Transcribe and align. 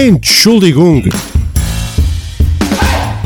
Entschuldigung. 0.00 1.02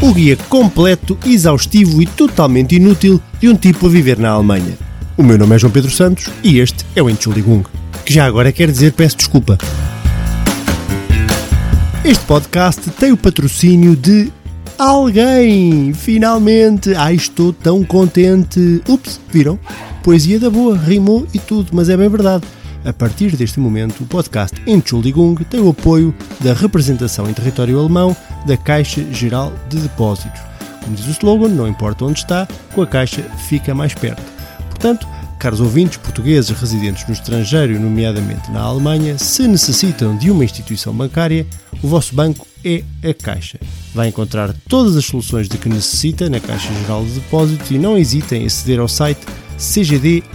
O 0.01 0.15
guia 0.15 0.39
completo, 0.49 1.19
exaustivo 1.27 2.01
e 2.01 2.07
totalmente 2.07 2.77
inútil 2.77 3.21
de 3.39 3.51
um 3.51 3.55
tipo 3.55 3.87
a 3.87 3.91
viver 3.91 4.19
na 4.19 4.31
Alemanha. 4.31 4.79
O 5.15 5.23
meu 5.23 5.37
nome 5.37 5.55
é 5.55 5.59
João 5.59 5.71
Pedro 5.71 5.91
Santos 5.91 6.31
e 6.43 6.61
este 6.61 6.87
é 6.97 7.03
o 7.03 7.11
Entschuldigung, 7.11 7.63
que 8.07 8.15
já 8.15 8.25
agora 8.25 8.51
quer 8.51 8.71
dizer 8.71 8.95
peço 8.95 9.19
desculpa. 9.19 9.59
Este 12.03 12.25
podcast 12.25 12.89
tem 12.93 13.13
o 13.13 13.19
patrocínio 13.19 13.95
de 13.95 14.33
alguém! 14.79 15.93
Finalmente! 15.93 16.95
Ai, 16.95 17.17
estou 17.17 17.53
tão 17.53 17.85
contente! 17.85 18.81
Ups, 18.89 19.21
viram? 19.31 19.59
Poesia 20.03 20.41
da 20.41 20.49
boa, 20.49 20.79
rimou 20.79 21.27
e 21.35 21.39
tudo, 21.39 21.69
mas 21.75 21.91
é 21.91 21.99
bem 21.99 22.09
verdade. 22.09 22.45
A 22.85 22.93
partir 22.93 23.37
deste 23.37 23.61
momento, 23.61 24.03
o 24.03 24.07
podcast 24.07 24.61
Entschuldigung 24.67 25.37
tem 25.45 25.61
o 25.61 25.71
apoio 25.71 26.13
da 26.41 26.53
representação 26.53 27.31
em 27.31 27.33
território 27.33 27.79
alemão 27.79 28.17
da 28.45 28.57
Caixa 28.57 29.05
Geral 29.13 29.53
de 29.69 29.79
Depósitos. 29.79 30.41
Como 30.83 30.97
diz 30.97 31.07
o 31.07 31.11
slogan, 31.11 31.49
não 31.49 31.69
importa 31.69 32.05
onde 32.05 32.19
está, 32.19 32.49
com 32.75 32.83
a 32.83 32.87
Caixa 32.87 33.23
fica 33.49 33.73
mais 33.73 33.95
perto. 33.95 34.21
Portanto, 34.69 35.07
caros 35.39 35.61
ouvintes 35.61 35.97
portugueses 35.99 36.51
residentes 36.51 37.07
no 37.07 37.13
estrangeiro, 37.13 37.79
nomeadamente 37.79 38.51
na 38.51 38.63
Alemanha, 38.63 39.17
se 39.17 39.47
necessitam 39.47 40.17
de 40.17 40.29
uma 40.29 40.45
instituição 40.45 40.93
bancária, 40.93 41.47
o 41.81 41.87
vosso 41.87 42.17
banco 42.17 42.45
é 42.65 42.83
a 43.09 43.15
Caixa. 43.15 43.61
Vai 43.95 44.09
encontrar 44.09 44.53
todas 44.69 44.97
as 44.97 45.05
soluções 45.05 45.49
de 45.49 45.57
que 45.57 45.69
necessita 45.69 46.29
na 46.29 46.41
Caixa 46.41 46.73
Geral 46.81 47.05
de 47.05 47.13
Depósitos 47.13 47.71
e 47.71 47.79
não 47.79 47.97
hesitem 47.97 48.43
em 48.43 48.47
aceder 48.47 48.81
ao 48.81 48.89
site 48.89 49.21
cgd.pt. 49.57 50.33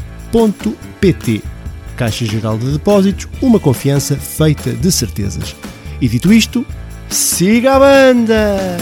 Caixa 1.98 2.26
Geral 2.26 2.60
de 2.60 2.72
Depósitos, 2.74 3.28
uma 3.42 3.60
confiança 3.60 4.16
feita 4.16 4.72
de 4.72 4.92
certezas. 4.92 5.56
E 6.00 6.08
dito 6.08 6.32
isto, 6.32 6.64
siga 7.10 7.76
a 7.76 7.80
banda! 7.80 8.78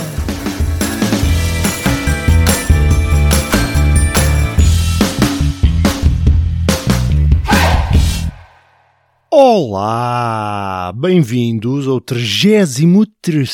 Olá! 9.31 10.91
Bem-vindos 10.93 11.87
ao 11.87 12.01
33 12.01 13.49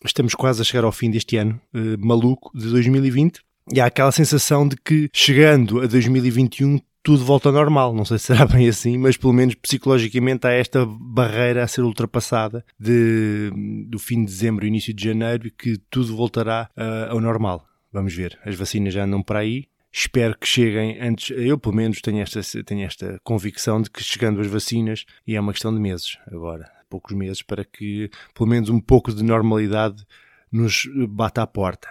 estamos 0.05 0.33
quase 0.35 0.61
a 0.61 0.65
chegar 0.65 0.83
ao 0.83 0.91
fim 0.91 1.09
deste 1.11 1.37
ano 1.37 1.59
uh, 1.73 1.97
maluco 1.97 2.51
de 2.57 2.69
2020 2.69 3.41
e 3.73 3.79
há 3.79 3.85
aquela 3.85 4.11
sensação 4.11 4.67
de 4.67 4.75
que 4.75 5.09
chegando 5.13 5.79
a 5.81 5.87
2021 5.87 6.77
tudo 7.03 7.23
volta 7.25 7.49
ao 7.49 7.53
normal. 7.53 7.93
Não 7.93 8.05
sei 8.05 8.17
se 8.17 8.25
será 8.25 8.45
bem 8.47 8.67
assim, 8.67 8.97
mas 8.97 9.17
pelo 9.17 9.33
menos 9.33 9.55
psicologicamente 9.55 10.45
há 10.47 10.51
esta 10.51 10.85
barreira 10.85 11.63
a 11.63 11.67
ser 11.67 11.81
ultrapassada 11.81 12.65
de, 12.79 13.51
do 13.87 13.99
fim 13.99 14.23
de 14.23 14.31
dezembro, 14.31 14.65
início 14.65 14.93
de 14.93 15.03
janeiro, 15.03 15.47
e 15.47 15.51
que 15.51 15.77
tudo 15.89 16.15
voltará 16.15 16.69
uh, 16.77 17.11
ao 17.11 17.21
normal. 17.21 17.65
Vamos 17.91 18.13
ver. 18.13 18.39
As 18.45 18.55
vacinas 18.55 18.93
já 18.93 19.03
andam 19.03 19.21
para 19.21 19.39
aí. 19.39 19.67
Espero 19.91 20.37
que 20.37 20.47
cheguem 20.47 21.01
antes. 21.01 21.35
Eu, 21.37 21.57
pelo 21.57 21.75
menos, 21.75 21.99
tenho 22.01 22.21
esta, 22.21 22.41
tenho 22.63 22.85
esta 22.85 23.19
convicção 23.23 23.81
de 23.81 23.89
que 23.89 24.01
chegando 24.01 24.39
as 24.39 24.47
vacinas, 24.47 25.05
e 25.27 25.35
é 25.35 25.39
uma 25.39 25.51
questão 25.51 25.73
de 25.73 25.79
meses 25.79 26.17
agora, 26.27 26.71
poucos 26.89 27.15
meses, 27.15 27.41
para 27.41 27.65
que 27.65 28.09
pelo 28.33 28.49
menos 28.49 28.69
um 28.69 28.79
pouco 28.79 29.13
de 29.13 29.21
normalidade 29.21 30.05
nos 30.49 30.87
bata 31.09 31.41
à 31.41 31.47
porta. 31.47 31.89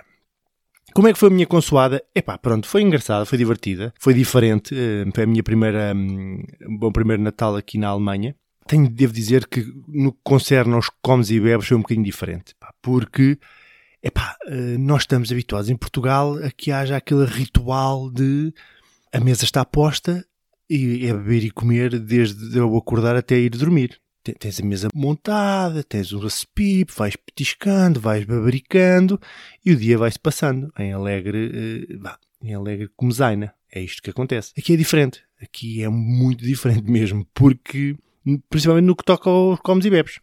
Como 0.95 1.07
é 1.09 1.13
que 1.13 1.19
foi 1.19 1.29
a 1.29 1.33
minha 1.33 1.47
consoada? 1.47 2.03
Epá, 2.15 2.37
pronto, 2.37 2.67
foi 2.67 2.83
engraçada, 2.83 3.25
foi 3.25 3.39
divertida, 3.39 3.95
foi 3.99 4.13
diferente. 4.15 4.75
Eh, 4.75 5.09
foi 5.15 5.25
a 5.25 5.27
minha 5.27 5.43
primeira, 5.43 5.93
um, 5.95 6.43
bom 6.79 6.91
primeiro 6.91 7.23
Natal 7.23 7.57
aqui 7.57 7.79
na 7.79 7.89
Alemanha. 7.89 8.35
Tenho, 8.67 8.89
devo 8.89 9.13
dizer 9.13 9.47
que 9.47 9.65
no 9.89 10.13
que 10.13 10.21
concerne 10.23 10.75
aos 10.75 10.91
comes 11.03 11.31
e 11.31 11.41
bebes 11.41 11.67
foi 11.67 11.77
um 11.77 11.81
bocadinho 11.81 12.05
diferente. 12.05 12.55
porque, 12.83 13.39
epá, 14.03 14.37
eh, 14.47 14.77
nós 14.79 15.03
estamos 15.03 15.31
habituados 15.31 15.71
em 15.71 15.77
Portugal 15.77 16.37
a 16.43 16.51
que 16.51 16.73
haja 16.73 16.97
aquele 16.97 17.25
ritual 17.25 18.11
de 18.11 18.53
a 19.13 19.21
mesa 19.21 19.45
está 19.45 19.65
posta 19.65 20.25
e 20.69 21.07
é 21.07 21.13
beber 21.13 21.45
e 21.45 21.51
comer 21.51 21.99
desde 21.99 22.57
eu 22.57 22.77
acordar 22.77 23.17
até 23.17 23.37
ir 23.39 23.51
dormir 23.51 24.01
tens 24.39 24.61
a 24.61 24.65
mesa 24.65 24.89
montada, 24.95 25.83
tens 25.83 26.13
o 26.13 26.19
recipipe, 26.19 26.93
vais 26.97 27.17
petiscando, 27.17 28.01
vais 28.01 28.25
babaricando 28.25 29.21
e 29.65 29.73
o 29.73 29.77
dia 29.77 29.99
vai-se 29.99 30.19
passando 30.19 30.73
em 30.79 30.93
alegre, 30.93 31.89
uh, 31.95 32.11
em 32.43 32.55
alegre 32.55 32.89
comezaina. 32.97 33.55
É 33.73 33.81
isto 33.81 34.03
que 34.03 34.11
acontece. 34.11 34.53
Aqui 34.59 34.75
é 34.75 34.77
diferente. 34.77 35.23
Aqui 35.41 35.83
é 35.83 35.89
muito 35.89 36.45
diferente 36.45 36.91
mesmo, 36.91 37.27
porque, 37.33 37.97
principalmente 38.49 38.85
no 38.85 38.97
que 38.97 39.05
toca 39.05 39.31
aos 39.31 39.61
comes 39.61 39.85
e 39.85 39.91
bebes. 39.91 40.17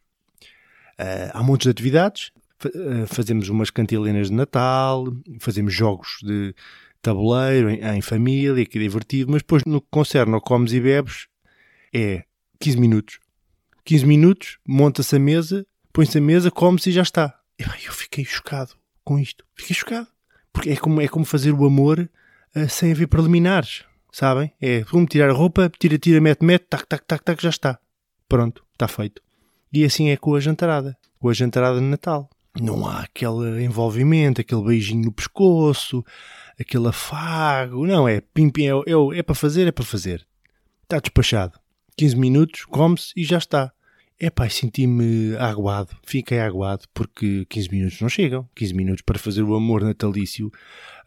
Uh, 0.99 1.31
há 1.33 1.43
montes 1.43 1.65
de 1.65 1.71
atividades. 1.71 2.31
Uh, 2.65 3.05
fazemos 3.07 3.49
umas 3.49 3.69
cantilenas 3.69 4.29
de 4.29 4.33
Natal, 4.33 5.05
fazemos 5.39 5.73
jogos 5.73 6.17
de 6.23 6.55
tabuleiro 7.01 7.69
em, 7.69 7.79
em 7.97 8.01
família, 8.01 8.65
que 8.65 8.77
é 8.77 8.81
divertido, 8.81 9.31
mas 9.31 9.41
depois 9.41 9.63
no 9.65 9.79
que 9.79 9.87
concerne 9.91 10.33
ao 10.33 10.41
comes 10.41 10.73
e 10.73 10.81
bebes 10.81 11.27
é 11.93 12.23
15 12.59 12.79
minutos 12.79 13.19
15 13.87 14.05
minutos, 14.05 14.57
monta-se 14.67 15.15
a 15.15 15.19
mesa, 15.19 15.65
põe-se 15.93 16.17
a 16.17 16.21
mesa, 16.21 16.51
come-se 16.51 16.89
e 16.89 16.91
já 16.91 17.03
está. 17.03 17.39
Eu 17.57 17.93
fiquei 17.93 18.25
chocado 18.25 18.73
com 19.01 19.17
isto. 19.17 19.45
Fiquei 19.55 19.73
chocado. 19.73 20.07
Porque 20.51 20.71
é 20.71 20.75
como, 20.75 20.99
é 20.99 21.07
como 21.07 21.23
fazer 21.23 21.53
o 21.53 21.65
amor 21.65 22.09
uh, 22.53 22.69
sem 22.69 22.91
haver 22.91 23.07
preliminares. 23.07 23.85
Sabem? 24.11 24.51
É 24.59 24.83
como 24.83 25.05
tirar 25.05 25.29
a 25.29 25.33
roupa, 25.33 25.71
tira, 25.79 25.97
tira, 25.97 26.19
mete, 26.19 26.43
mete, 26.43 26.65
tac, 26.69 26.85
tac, 26.85 27.05
tac, 27.05 27.23
tac, 27.23 27.41
já 27.41 27.49
está. 27.49 27.79
Pronto, 28.27 28.61
está 28.73 28.89
feito. 28.89 29.21
E 29.71 29.85
assim 29.85 30.09
é 30.09 30.17
com 30.17 30.35
a 30.35 30.39
jantarada. 30.41 30.97
Com 31.17 31.29
a 31.29 31.33
jantarada 31.33 31.79
de 31.79 31.85
Natal. 31.85 32.29
Não 32.59 32.85
há 32.85 33.03
aquele 33.03 33.63
envolvimento, 33.63 34.41
aquele 34.41 34.65
beijinho 34.65 35.05
no 35.05 35.13
pescoço, 35.13 36.03
aquele 36.59 36.89
afago. 36.89 37.87
Não, 37.87 38.05
é 38.05 38.19
pim, 38.19 38.49
pim, 38.49 38.67
é, 38.67 38.71
é, 38.71 39.19
é 39.19 39.23
para 39.23 39.33
fazer, 39.33 39.65
é 39.65 39.71
para 39.71 39.85
fazer. 39.85 40.27
Está 40.83 40.99
despachado. 40.99 41.57
15 41.95 42.17
minutos, 42.17 42.65
come-se 42.65 43.13
e 43.15 43.23
já 43.23 43.37
está. 43.37 43.71
É 44.19 44.31
pá, 44.31 44.49
senti-me 44.49 45.35
aguado, 45.35 45.95
fiquei 46.03 46.39
aguado 46.39 46.87
porque 46.91 47.45
15 47.45 47.69
minutos 47.69 48.01
não 48.01 48.09
chegam. 48.09 48.49
15 48.55 48.73
minutos 48.73 49.01
para 49.03 49.19
fazer 49.19 49.43
o 49.43 49.53
amor 49.53 49.83
natalício, 49.83 50.51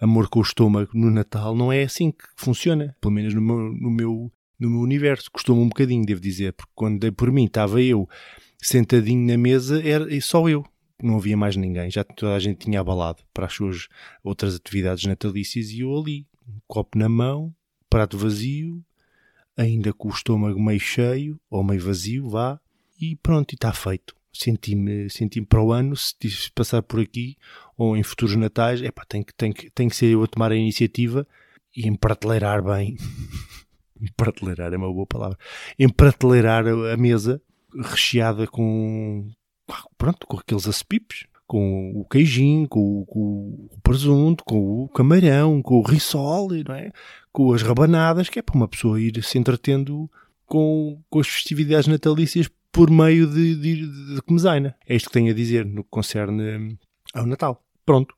amor 0.01 0.29
com 0.29 0.39
o 0.39 0.43
estômago 0.43 0.91
no 0.95 1.11
Natal, 1.11 1.57
não 1.57 1.73
é 1.73 1.83
assim 1.83 2.13
que 2.13 2.25
funciona. 2.37 2.95
Pelo 3.01 3.13
menos 3.13 3.35
no 3.35 3.41
meu, 3.41 3.57
no 3.57 3.91
meu, 3.91 4.33
no 4.61 4.71
meu 4.71 4.81
universo. 4.81 5.29
Custou-me 5.33 5.61
um 5.61 5.69
bocadinho, 5.69 6.07
devo 6.07 6.21
dizer, 6.21 6.53
porque 6.53 6.71
quando 6.73 7.01
dei 7.01 7.11
por 7.11 7.33
mim 7.33 7.47
estava 7.47 7.83
eu 7.83 8.09
sentadinho 8.63 9.27
na 9.27 9.37
mesa, 9.37 9.85
era 9.85 10.07
só 10.21 10.49
eu. 10.49 10.65
Não 11.03 11.17
havia 11.17 11.37
mais 11.37 11.57
ninguém, 11.57 11.91
já 11.91 12.05
toda 12.05 12.37
a 12.37 12.39
gente 12.39 12.67
tinha 12.67 12.79
abalado 12.79 13.25
para 13.35 13.47
as 13.47 13.53
suas 13.53 13.89
outras 14.23 14.55
atividades 14.55 15.05
natalícias 15.05 15.71
e 15.71 15.81
eu 15.81 15.99
ali, 15.99 16.27
um 16.47 16.61
copo 16.69 16.97
na 16.97 17.09
mão, 17.09 17.53
prato 17.89 18.17
vazio, 18.17 18.85
ainda 19.57 19.93
com 19.93 20.09
o 20.09 20.13
estômago 20.13 20.63
meio 20.63 20.79
cheio 20.79 21.41
ou 21.51 21.65
meio 21.65 21.81
vazio, 21.81 22.29
vá, 22.29 22.61
e 23.01 23.17
pronto, 23.17 23.53
e 23.53 23.55
está 23.55 23.73
feito. 23.73 24.15
Senti-me 24.33 25.11
senti 25.11 25.41
para 25.41 25.63
o 25.63 25.73
ano, 25.73 25.97
se 25.97 26.17
passar 26.55 26.83
por 26.83 27.01
aqui 27.01 27.37
ou 27.77 27.97
em 27.97 28.03
futuros 28.03 28.37
natais, 28.37 28.81
epá, 28.83 29.05
tem, 29.05 29.23
que, 29.23 29.35
tem, 29.35 29.53
que, 29.53 29.71
tem 29.71 29.89
que 29.89 29.97
ser 29.97 30.07
eu 30.07 30.23
a 30.23 30.27
tomar 30.27 30.53
a 30.53 30.57
iniciativa 30.57 31.27
e 31.77 31.89
emprateleirar 31.89 32.63
bem. 32.63 32.97
emprateleirar 34.01 34.73
é 34.73 34.77
uma 34.77 34.93
boa 34.93 35.07
palavra. 35.07 35.39
Emprateleirar 35.79 36.67
a 36.67 36.97
mesa 36.97 37.43
recheada 37.75 38.47
com, 38.47 39.31
pronto, 39.99 40.27
com 40.27 40.39
aqueles 40.39 40.69
acepipes, 40.69 41.27
com 41.47 41.91
o 41.97 42.05
queijinho, 42.05 42.69
com, 42.69 43.05
com, 43.07 43.69
o 43.73 43.81
presunto, 43.83 44.45
com 44.45 44.85
o 44.85 44.89
camarão, 44.89 45.61
com 45.61 45.79
o 45.79 45.83
risole, 45.83 46.63
não 46.63 46.75
é? 46.75 46.93
com 47.33 47.53
as 47.53 47.63
rabanadas, 47.63 48.29
que 48.29 48.39
é 48.39 48.43
para 48.43 48.57
uma 48.57 48.69
pessoa 48.69 49.01
ir 49.01 49.23
se 49.25 49.39
entretendo 49.39 50.09
com, 50.47 51.01
com 51.09 51.21
as 51.21 51.29
festividades 51.29 51.87
natalícias 51.87 52.49
por 52.73 52.91
meio 52.91 53.27
de, 53.27 53.55
de, 53.57 54.15
de 54.15 54.23
comezaina. 54.23 54.77
É 54.87 54.95
isto 54.95 55.09
que 55.09 55.13
tenho 55.13 55.31
a 55.31 55.35
dizer 55.35 55.65
no 55.65 55.85
que 55.85 55.91
concerne 55.91 56.79
ao 57.15 57.27
Natal. 57.27 57.65
Pronto. 57.85 58.15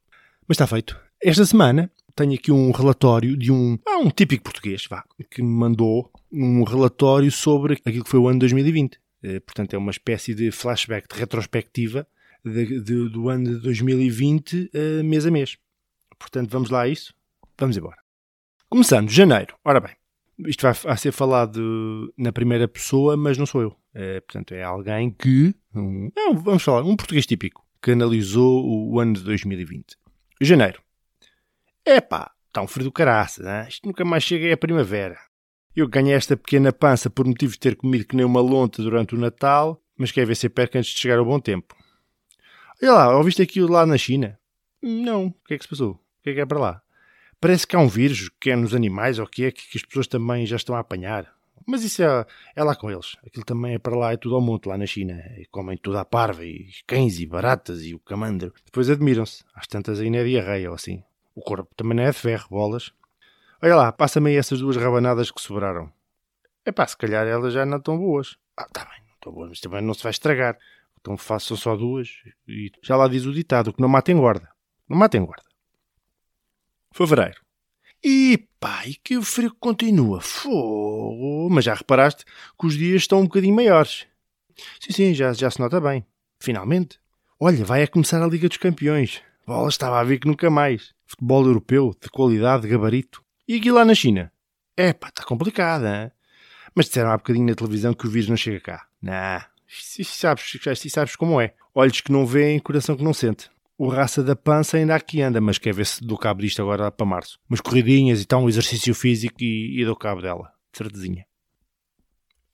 Mas 0.47 0.57
está 0.57 0.67
feito. 0.67 0.99
Esta 1.23 1.47
semana 1.47 1.91
tenho 2.15 2.35
aqui 2.35 2.53
um 2.53 2.71
relatório 2.71 3.37
de 3.37 3.51
um, 3.51 3.79
ah, 3.87 3.99
um 3.99 4.11
típico 4.11 4.45
português, 4.45 4.87
vá, 4.89 5.05
que 5.31 5.43
me 5.43 5.49
mandou 5.49 6.11
um 6.31 6.63
relatório 6.65 7.31
sobre 7.31 7.75
aquilo 7.85 8.05
que 8.05 8.11
foi 8.11 8.21
o 8.21 8.29
ano 8.29 8.41
2020. 8.41 8.99
Eh, 9.23 9.41
portanto, 9.41 9.75
é 9.75 9.79
uma 9.79 9.91
espécie 9.91 10.35
de 10.35 10.51
flashback, 10.51 11.09
de 11.09 11.19
retrospectiva 11.19 12.07
de, 12.45 12.81
de, 12.81 13.09
do 13.09 13.29
ano 13.29 13.45
de 13.45 13.61
2020, 13.61 14.71
uh, 14.75 15.05
mês 15.05 15.25
a 15.25 15.31
mês. 15.31 15.57
Portanto, 16.19 16.51
vamos 16.51 16.71
lá 16.71 16.83
a 16.83 16.89
isso? 16.89 17.15
Vamos 17.59 17.77
embora. 17.77 17.99
Começando, 18.69 19.11
janeiro. 19.11 19.55
Ora 19.65 19.81
bem, 19.81 19.95
isto 20.47 20.63
vai 20.63 20.73
a 20.93 20.97
ser 20.97 21.13
falado 21.13 22.13
na 22.17 22.33
primeira 22.33 22.67
pessoa, 22.67 23.17
mas 23.17 23.39
não 23.39 23.47
sou 23.47 23.63
eu. 23.63 23.77
É, 23.95 24.21
portanto, 24.21 24.53
é 24.53 24.63
alguém 24.63 25.11
que. 25.11 25.55
Não, 25.75 26.37
vamos 26.37 26.63
falar, 26.63 26.83
um 26.83 26.97
português 26.97 27.27
típico 27.27 27.65
que 27.83 27.91
analisou 27.91 28.65
o 28.65 29.01
ano 29.01 29.15
de 29.15 29.23
2020. 29.23 29.97
Janeiro. 30.41 30.81
Epá, 31.85 32.31
está 32.47 32.63
um 32.63 32.69
frio 32.69 32.85
do 32.85 32.93
caraça, 32.93 33.43
né? 33.43 33.67
isto 33.69 33.87
nunca 33.87 34.05
mais 34.05 34.23
chega 34.23 34.55
à 34.55 34.57
primavera. 34.57 35.19
Eu 35.75 35.89
ganhei 35.89 36.15
esta 36.15 36.37
pequena 36.37 36.73
pança 36.73 37.11
por 37.11 37.27
motivo 37.27 37.53
de 37.53 37.59
ter 37.59 37.75
comido 37.75 38.05
que 38.05 38.15
nem 38.15 38.25
uma 38.25 38.41
lonta 38.41 38.83
durante 38.83 39.15
o 39.15 39.19
Natal, 39.19 39.83
mas 39.97 40.13
quer 40.13 40.27
ver 40.27 40.37
se 40.37 40.49
perca 40.49 40.79
antes 40.79 40.93
de 40.93 41.01
chegar 41.01 41.19
ao 41.19 41.25
bom 41.25 41.41
tempo. 41.41 41.75
Olha 42.81 42.93
lá, 42.93 43.17
ouviste 43.17 43.43
aquilo 43.43 43.73
lá 43.73 43.85
na 43.85 43.97
China? 43.97 44.39
Não, 44.81 45.27
o 45.27 45.33
que 45.47 45.55
é 45.55 45.59
que 45.59 45.65
se 45.65 45.71
passou? 45.71 45.93
O 45.93 46.23
que 46.23 46.31
é 46.31 46.35
que 46.35 46.41
é 46.41 46.47
para 46.47 46.59
lá? 46.59 46.83
Parece 47.43 47.67
que 47.67 47.75
há 47.75 47.79
um 47.81 47.89
vírus 47.89 48.31
que 48.41 48.53
é 48.53 48.55
nos 48.55 48.73
animais 48.73 49.19
ou 49.19 49.27
que 49.27 49.47
é 49.47 49.51
que 49.51 49.77
as 49.77 49.83
pessoas 49.83 50.07
também 50.07 50.47
já 50.47 50.55
estão 50.55 50.77
a 50.77 50.79
apanhar. 50.79 51.29
Mas 51.67 51.83
isso 51.83 52.01
é, 52.01 52.25
é 52.55 52.63
lá 52.63 52.77
com 52.77 52.89
eles. 52.89 53.17
Aquilo 53.27 53.45
também 53.45 53.75
é 53.75 53.79
para 53.81 53.97
lá, 53.97 54.13
é 54.13 54.17
tudo 54.17 54.37
ao 54.37 54.41
monte 54.41 54.69
lá 54.69 54.79
na 54.79 54.87
China. 54.87 55.21
E 55.37 55.45
comem 55.47 55.77
tudo 55.77 55.99
à 55.99 56.05
parva, 56.05 56.45
e 56.45 56.69
cães, 56.87 57.19
e 57.19 57.27
baratas, 57.27 57.83
e 57.83 57.97
o 57.97 57.99
camandro. 57.99 58.55
Depois 58.65 58.89
admiram-se. 58.89 59.43
Às 59.57 59.67
tantas 59.67 59.99
ainda 59.99 60.19
é 60.19 60.25
diarreia 60.25 60.69
ou 60.69 60.77
assim. 60.77 61.03
O 61.35 61.41
corpo 61.41 61.69
também 61.75 61.97
não 61.97 62.05
é 62.05 62.13
de 62.13 62.17
ferro, 62.17 62.47
bolas. 62.49 62.93
Olha 63.61 63.75
lá, 63.75 63.91
passa-me 63.91 64.31
aí 64.31 64.37
essas 64.37 64.61
duas 64.61 64.77
rabanadas 64.77 65.33
que 65.33 65.43
sobraram. 65.43 65.93
É 66.65 66.71
pá, 66.71 66.87
se 66.87 66.97
calhar 66.97 67.27
elas 67.27 67.53
já 67.53 67.67
não 67.67 67.79
estão 67.79 67.99
boas. 67.99 68.37
Ah, 68.57 68.69
tá 68.73 68.85
bem, 68.85 69.03
não 69.05 69.15
estão 69.15 69.33
boas, 69.33 69.49
mas 69.49 69.61
também 69.61 69.83
não 69.83 69.95
se 69.95 70.03
vai 70.05 70.11
estragar. 70.11 70.57
Então 71.01 71.17
façam 71.17 71.57
só 71.57 71.75
duas. 71.75 72.09
E 72.47 72.71
já 72.81 72.95
lá 72.95 73.09
diz 73.09 73.27
o 73.27 73.33
ditado, 73.33 73.73
que 73.73 73.81
não 73.83 73.89
matem 73.89 74.17
guarda. 74.17 74.49
Não 74.89 74.97
matem 74.97 75.25
guarda. 75.25 75.52
Fevereiro. 76.93 77.41
E 78.05 78.47
e 78.87 78.95
que 78.95 79.17
o 79.17 79.23
frio 79.23 79.55
continua. 79.59 80.21
Fogo. 80.21 81.49
Mas 81.51 81.65
já 81.65 81.75
reparaste 81.75 82.25
que 82.59 82.67
os 82.67 82.77
dias 82.77 83.03
estão 83.03 83.21
um 83.21 83.25
bocadinho 83.25 83.55
maiores. 83.55 84.07
Sim, 84.81 84.93
sim, 84.93 85.15
já, 85.15 85.33
já 85.33 85.51
se 85.51 85.61
nota 85.61 85.81
bem. 85.81 86.05
Finalmente. 86.39 86.99
Olha, 87.41 87.65
vai 87.65 87.83
a 87.83 87.89
começar 87.89 88.23
a 88.23 88.27
Liga 88.27 88.49
dos 88.49 88.57
Campeões. 88.57 89.21
Bola 89.47 89.69
estava 89.69 89.99
a 89.99 90.05
ver 90.05 90.19
que 90.19 90.29
nunca 90.29 90.49
mais. 90.49 90.95
Futebol 91.07 91.45
europeu, 91.45 91.95
de 92.01 92.09
qualidade, 92.09 92.63
de 92.63 92.69
gabarito. 92.69 93.23
E 93.49 93.57
aqui 93.57 93.71
lá 93.71 93.85
na 93.85 93.95
China? 93.95 94.33
É 94.77 94.93
pá, 94.93 95.09
está 95.09 95.25
complicado, 95.25 95.87
hein? 95.87 96.11
Mas 96.75 96.87
disseram 96.87 97.11
há 97.11 97.17
bocadinho 97.17 97.47
na 97.47 97.55
televisão 97.55 97.93
que 97.93 98.07
o 98.07 98.11
vírus 98.11 98.29
não 98.29 98.37
chega 98.37 98.61
cá. 98.61 98.87
Não, 99.03 99.43
e 99.99 100.05
sabes, 100.05 100.59
sabes 100.89 101.17
como 101.17 101.41
é. 101.41 101.55
Olhos 101.75 102.01
que 102.01 102.13
não 102.13 102.27
veem, 102.27 102.59
coração 102.59 102.97
que 102.97 103.05
não 103.05 103.13
sente. 103.13 103.51
O 103.79 103.89
raça 103.89 104.23
da 104.23 104.37
pança 104.37 104.77
ainda 104.77 104.95
aqui 104.95 105.23
anda, 105.23 105.41
mas 105.41 105.59
quer 105.59 105.75
ver 105.75 105.87
se 105.87 106.05
dou 106.05 106.19
cabo 106.19 106.43
disto 106.43 106.61
agora 106.61 106.91
para 106.91 107.07
março. 107.07 107.39
Umas 107.49 107.61
corridinhas 107.61 108.21
e 108.21 108.27
tal, 108.27 108.43
um 108.43 108.49
exercício 108.49 108.95
físico 108.95 109.43
e, 109.43 109.81
e 109.81 109.85
dou 109.85 109.97
cabo 109.97 110.21
dela. 110.21 110.53
Certezinha. 110.73 111.27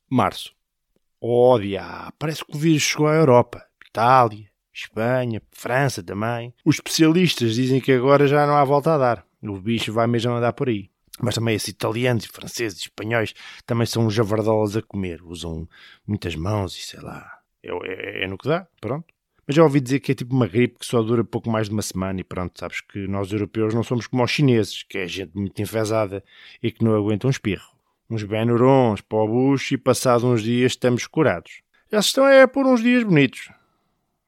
Março. 0.09 0.53
Oh, 1.21 1.59
parece 2.19 2.45
que 2.45 2.57
o 2.57 2.59
vírus 2.59 2.83
chegou 2.83 3.09
à 3.09 3.15
Europa. 3.15 3.65
Itália, 3.87 4.49
Espanha, 4.73 5.43
França 5.51 6.03
também. 6.03 6.55
Os 6.65 6.77
especialistas 6.77 7.55
dizem 7.55 7.81
que 7.81 7.93
agora 7.93 8.27
já 8.29 8.47
não 8.47 8.55
há 8.55 8.65
volta 8.65 8.95
a 8.95 8.99
dar. 8.99 9.27
O 9.43 9.61
bicho 9.61 9.93
vai 9.93 10.07
mesmo 10.07 10.33
andar 10.33 10.53
por 10.53 10.69
aí. 10.69 10.89
Mas 11.21 11.35
também 11.35 11.57
esses 11.57 11.69
italianos, 11.69 12.27
franceses, 12.27 12.81
espanhóis 12.81 13.35
também 13.67 13.87
são 13.87 14.09
javardolas 14.09 14.77
a 14.77 14.83
comer. 14.83 15.21
Usam 15.23 15.69
muitas 16.07 16.37
mãos 16.37 16.77
e 16.77 16.83
sei 16.83 17.01
lá. 17.01 17.41
É, 17.63 17.71
é, 17.71 18.25
é, 18.25 18.29
no 18.29 18.39
que 18.39 18.49
dá, 18.49 18.69
pronto. 18.81 19.07
Mas 19.49 19.57
já 19.57 19.63
ouvi 19.63 19.81
dizer 19.81 20.01
que 20.01 20.13
é 20.13 20.15
tipo 20.15 20.35
uma 20.35 20.47
gripe 20.47 20.79
que 20.79 20.85
só 20.85 21.01
dura 21.03 21.25
pouco 21.25 21.49
mais 21.49 21.69
de 21.69 21.73
uma 21.73 21.81
semana 21.81 22.21
e 22.21 22.25
pronto, 22.25 22.61
sabes 22.61 22.83
que 22.83 23.09
nós 23.09 23.33
europeus 23.33 23.73
não 23.73 23.83
somos 23.83 24.07
como 24.07 24.23
os 24.23 24.31
chineses, 24.31 24.83
que 24.83 24.99
é 24.99 25.09
gente 25.09 25.35
muito 25.35 25.63
enfesada 25.63 26.23
e 26.63 26.71
que 26.71 26.85
não 26.85 26.95
aguenta 26.95 27.27
um 27.27 27.31
espirro. 27.31 27.67
Uns 28.11 28.23
benurons 28.25 29.01
para 29.01 29.17
o 29.17 29.27
bucho 29.27 29.73
e 29.73 29.79
passados 29.79 30.23
uns 30.23 30.43
dias 30.43 30.73
estamos 30.73 31.07
curados. 31.07 31.63
Já 31.91 32.01
estão 32.01 32.29
é 32.29 32.47
por 32.47 32.67
uns 32.67 32.83
dias 32.83 33.03
bonitos. 33.03 33.49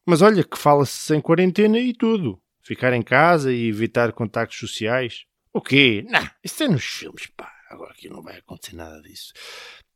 Mas 0.07 0.23
olha 0.23 0.43
que 0.43 0.57
fala-se 0.57 0.97
sem 0.97 1.21
quarentena 1.21 1.79
e 1.79 1.93
tudo. 1.93 2.41
Ficar 2.63 2.95
em 2.95 3.03
casa 3.03 3.53
e 3.53 3.69
evitar 3.69 4.13
contactos 4.13 4.59
sociais. 4.59 5.27
O 5.53 5.61
quê? 5.61 6.03
Não, 6.09 6.27
isso 6.43 6.63
é 6.63 6.69
nos 6.69 6.85
filmes, 6.85 7.27
pá. 7.37 7.53
Agora 7.69 7.93
aqui 7.93 8.09
não 8.09 8.23
vai 8.23 8.39
acontecer 8.39 8.75
nada 8.75 9.03
disso. 9.03 9.35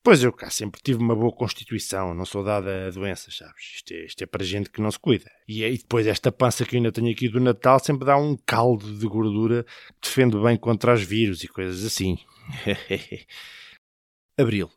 Pois 0.05 0.23
eu 0.23 0.31
cá 0.31 0.51
sempre 0.51 0.83
tive 0.83 0.99
uma 0.99 1.17
boa 1.17 1.33
constituição, 1.33 2.13
não 2.13 2.27
sou 2.27 2.45
dada 2.45 2.89
a 2.89 2.91
doenças, 2.91 3.39
sabes? 3.39 3.77
Isto 3.77 3.95
é, 3.95 4.05
isto 4.05 4.23
é 4.23 4.27
para 4.27 4.45
gente 4.45 4.69
que 4.69 4.83
não 4.83 4.91
se 4.91 4.99
cuida. 4.99 5.31
E 5.49 5.79
depois 5.79 6.07
esta 6.07 6.31
pança 6.31 6.63
que 6.67 6.77
eu 6.77 6.79
ainda 6.79 6.93
tenho 6.93 7.11
aqui 7.11 7.27
do 7.27 7.41
Natal 7.41 7.79
sempre 7.79 8.05
dá 8.05 8.15
um 8.15 8.37
caldo 8.45 8.99
de 8.99 9.07
gordura 9.07 9.65
que 10.03 10.07
defende 10.07 10.37
bem 10.37 10.59
contra 10.59 10.93
os 10.93 11.03
vírus 11.03 11.43
e 11.43 11.49
coisas 11.49 11.83
assim. 11.83 12.19
Abril. 14.37 14.71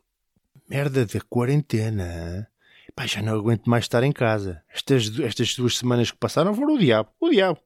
Merda 0.66 1.04
da 1.04 1.20
quarentena. 1.20 2.48
Pá, 2.96 3.06
já 3.06 3.20
não 3.20 3.34
aguento 3.34 3.68
mais 3.68 3.84
estar 3.84 4.02
em 4.02 4.12
casa. 4.12 4.62
Estas, 4.70 5.20
estas 5.20 5.54
duas 5.54 5.76
semanas 5.76 6.10
que 6.10 6.16
passaram 6.16 6.54
foram 6.54 6.76
o 6.76 6.78
diabo. 6.78 7.10
O 7.20 7.28
diabo. 7.28 7.60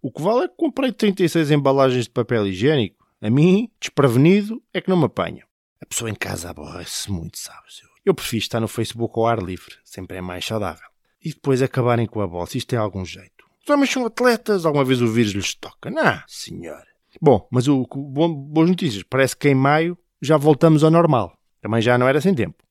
O 0.00 0.12
que 0.12 0.22
vale 0.22 0.44
é 0.44 0.48
que 0.48 0.54
comprei 0.56 0.92
36 0.92 1.50
embalagens 1.50 2.04
de 2.04 2.10
papel 2.10 2.46
higiênico. 2.46 3.04
A 3.20 3.28
mim, 3.28 3.68
desprevenido, 3.80 4.62
é 4.72 4.80
que 4.80 4.88
não 4.88 4.96
me 4.96 5.06
apanham. 5.06 5.48
A 5.84 5.86
pessoa 5.86 6.10
em 6.10 6.14
casa 6.14 6.48
aborrece 6.48 7.12
muito, 7.12 7.38
sabes? 7.38 7.82
Eu, 7.82 7.88
eu 8.06 8.14
prefiro 8.14 8.40
estar 8.40 8.58
no 8.58 8.66
Facebook 8.66 9.18
ao 9.18 9.26
ar 9.26 9.38
livre. 9.42 9.76
Sempre 9.84 10.16
é 10.16 10.20
mais 10.22 10.42
saudável. 10.42 10.88
E 11.22 11.28
depois 11.28 11.60
acabarem 11.60 12.06
com 12.06 12.22
a 12.22 12.26
bolsa. 12.26 12.56
Isto 12.56 12.68
tem 12.68 12.78
algum 12.78 13.04
jeito. 13.04 13.44
Os 13.62 13.68
homens 13.68 13.90
são 13.90 14.06
atletas. 14.06 14.64
Alguma 14.64 14.82
vez 14.82 15.02
o 15.02 15.06
vírus 15.06 15.32
lhes 15.32 15.54
toca? 15.54 15.90
Não, 15.90 16.22
senhor. 16.26 16.82
Bom, 17.20 17.46
mas 17.50 17.68
o, 17.68 17.86
bom, 17.86 18.32
boas 18.32 18.70
notícias. 18.70 19.02
Parece 19.02 19.36
que 19.36 19.46
em 19.46 19.54
maio 19.54 19.96
já 20.22 20.38
voltamos 20.38 20.82
ao 20.82 20.90
normal. 20.90 21.36
Também 21.60 21.82
já 21.82 21.98
não 21.98 22.08
era 22.08 22.18
sem 22.18 22.34
tempo. 22.34 22.64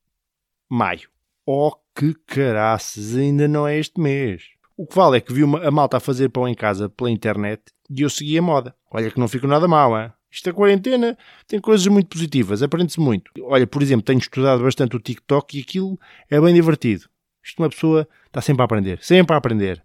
Maio. 0.67 1.07
Oh, 1.45 1.71
que 1.95 2.15
caraças, 2.25 3.15
ainda 3.15 3.47
não 3.47 3.67
é 3.67 3.77
este 3.77 4.01
mês. 4.01 4.43
O 4.75 4.87
que 4.87 4.95
vale 4.95 5.17
é 5.17 5.21
que 5.21 5.31
vi 5.31 5.43
uma, 5.43 5.63
a 5.63 5.69
malta 5.69 5.97
a 5.97 5.99
fazer 5.99 6.29
pão 6.29 6.47
em 6.47 6.55
casa 6.55 6.89
pela 6.89 7.11
internet 7.11 7.61
e 7.91 8.01
eu 8.01 8.09
segui 8.09 8.39
a 8.39 8.41
moda. 8.41 8.75
Olha 8.89 9.11
que 9.11 9.19
não 9.19 9.27
fico 9.27 9.45
nada 9.45 9.67
mal, 9.67 9.95
hein? 9.99 10.11
Isto 10.33 10.49
a 10.49 10.53
quarentena 10.53 11.15
tem 11.47 11.61
coisas 11.61 11.85
muito 11.85 12.07
positivas, 12.07 12.63
aprende-se 12.63 12.99
muito. 12.99 13.31
Olha, 13.43 13.67
por 13.67 13.83
exemplo, 13.83 14.03
tenho 14.03 14.17
estudado 14.17 14.63
bastante 14.63 14.95
o 14.95 14.99
TikTok 14.99 15.55
e 15.55 15.61
aquilo 15.61 15.99
é 16.27 16.41
bem 16.41 16.51
divertido. 16.55 17.07
Isto 17.43 17.61
uma 17.61 17.69
pessoa 17.69 18.07
está 18.25 18.41
sempre 18.41 18.63
a 18.63 18.65
aprender, 18.65 18.97
sempre 19.03 19.35
a 19.35 19.37
aprender. 19.37 19.83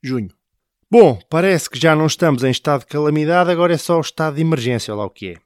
Junho. 0.00 0.30
Bom, 0.88 1.18
parece 1.28 1.68
que 1.68 1.76
já 1.76 1.96
não 1.96 2.06
estamos 2.06 2.44
em 2.44 2.50
estado 2.50 2.80
de 2.80 2.86
calamidade, 2.86 3.50
agora 3.50 3.74
é 3.74 3.76
só 3.76 3.98
o 3.98 4.00
estado 4.00 4.36
de 4.36 4.42
emergência, 4.42 4.94
lá 4.94 5.04
o 5.04 5.10
que 5.10 5.30
é. 5.30 5.36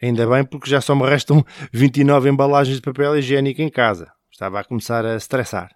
Ainda 0.00 0.24
bem 0.28 0.44
porque 0.44 0.70
já 0.70 0.80
só 0.80 0.94
me 0.94 1.04
restam 1.04 1.44
29 1.72 2.28
embalagens 2.28 2.76
de 2.76 2.82
papel 2.82 3.18
higiênico 3.18 3.60
em 3.60 3.68
casa. 3.68 4.12
Estava 4.30 4.60
a 4.60 4.64
começar 4.64 5.04
a 5.04 5.16
estressar. 5.16 5.74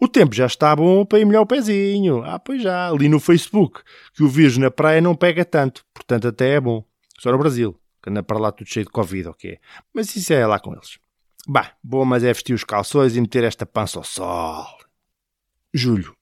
O 0.00 0.08
tempo 0.08 0.34
já 0.34 0.46
está 0.46 0.74
bom 0.74 1.04
para 1.04 1.20
ir 1.20 1.24
melhor 1.24 1.42
o 1.42 1.46
pezinho. 1.46 2.24
Ah, 2.24 2.40
pois 2.40 2.60
já, 2.60 2.88
ali 2.88 3.08
no 3.08 3.20
Facebook, 3.20 3.80
que 4.12 4.24
o 4.24 4.28
vírus 4.28 4.58
na 4.58 4.72
praia 4.72 5.00
não 5.00 5.14
pega 5.14 5.44
tanto, 5.44 5.84
portanto 5.94 6.26
até 6.26 6.54
é 6.54 6.60
bom. 6.60 6.84
Só 7.18 7.32
no 7.32 7.38
Brasil, 7.38 7.78
que 8.02 8.10
anda 8.10 8.22
para 8.22 8.38
lá 8.38 8.52
tudo 8.52 8.68
cheio 8.68 8.86
de 8.86 8.92
Covid, 8.92 9.28
ok? 9.28 9.58
Mas 9.92 10.14
isso 10.14 10.32
é 10.32 10.46
lá 10.46 10.58
com 10.58 10.72
eles. 10.72 10.98
Bah, 11.46 11.72
bom, 11.82 12.04
mas 12.04 12.22
é 12.22 12.32
vestir 12.32 12.54
os 12.54 12.64
calções 12.64 13.16
e 13.16 13.20
meter 13.20 13.44
esta 13.44 13.66
pança 13.66 13.98
ao 13.98 14.04
sol. 14.04 14.66
Julho. 15.72 16.16